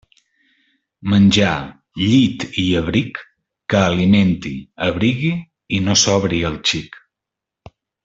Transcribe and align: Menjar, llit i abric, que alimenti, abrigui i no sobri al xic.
Menjar, 1.11 1.57
llit 2.05 2.47
i 2.63 2.65
abric, 2.81 3.21
que 3.73 3.83
alimenti, 3.91 4.57
abrigui 4.89 5.33
i 5.81 5.85
no 5.89 6.01
sobri 6.09 6.45
al 6.53 6.61
xic. 6.73 7.03